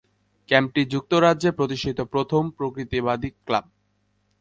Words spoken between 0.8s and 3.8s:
যুক্তরাজ্যে প্রতিষ্ঠিত প্রথম প্রকৃতিবাদী ক্লাব।